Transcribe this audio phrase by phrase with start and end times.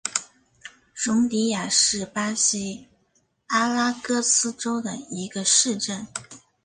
[0.95, 2.87] 容迪亚是巴西
[3.49, 6.07] 阿拉戈斯州的一个市镇。